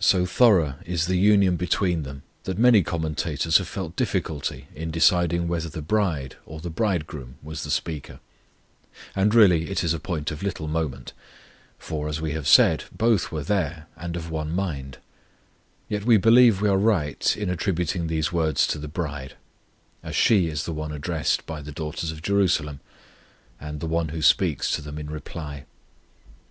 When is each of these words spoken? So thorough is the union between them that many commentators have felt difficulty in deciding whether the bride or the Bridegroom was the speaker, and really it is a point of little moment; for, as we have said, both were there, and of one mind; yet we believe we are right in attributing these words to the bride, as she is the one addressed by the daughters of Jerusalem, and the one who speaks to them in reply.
So 0.00 0.24
thorough 0.24 0.76
is 0.86 1.04
the 1.08 1.18
union 1.18 1.56
between 1.56 2.02
them 2.02 2.22
that 2.44 2.56
many 2.56 2.82
commentators 2.82 3.58
have 3.58 3.68
felt 3.68 3.96
difficulty 3.96 4.66
in 4.74 4.90
deciding 4.90 5.46
whether 5.46 5.68
the 5.68 5.82
bride 5.82 6.36
or 6.46 6.58
the 6.58 6.70
Bridegroom 6.70 7.36
was 7.42 7.64
the 7.64 7.70
speaker, 7.70 8.20
and 9.14 9.34
really 9.34 9.68
it 9.70 9.84
is 9.84 9.92
a 9.92 10.00
point 10.00 10.30
of 10.30 10.42
little 10.42 10.68
moment; 10.68 11.12
for, 11.78 12.08
as 12.08 12.18
we 12.18 12.32
have 12.32 12.48
said, 12.48 12.84
both 12.96 13.30
were 13.30 13.44
there, 13.44 13.88
and 13.94 14.16
of 14.16 14.30
one 14.30 14.52
mind; 14.52 14.96
yet 15.86 16.02
we 16.06 16.16
believe 16.16 16.62
we 16.62 16.68
are 16.70 16.78
right 16.78 17.36
in 17.36 17.50
attributing 17.50 18.06
these 18.06 18.32
words 18.32 18.66
to 18.68 18.78
the 18.78 18.88
bride, 18.88 19.36
as 20.02 20.16
she 20.16 20.46
is 20.46 20.64
the 20.64 20.72
one 20.72 20.92
addressed 20.92 21.44
by 21.44 21.60
the 21.60 21.72
daughters 21.72 22.10
of 22.10 22.22
Jerusalem, 22.22 22.80
and 23.60 23.80
the 23.80 23.86
one 23.86 24.08
who 24.08 24.22
speaks 24.22 24.70
to 24.70 24.80
them 24.80 24.96
in 24.98 25.10
reply. 25.10 25.66